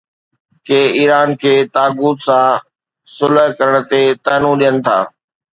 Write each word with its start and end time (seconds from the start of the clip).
ڪي 0.67 0.81
Iran 0.99 1.29
کي 1.41 1.53
طاغوت 1.75 2.17
سان 2.27 2.61
صلح 3.15 3.45
ڪرڻ 3.57 3.75
تي 3.89 4.01
طعنو 4.25 4.51
ڏين 4.61 4.75
ٿا. 4.85 4.97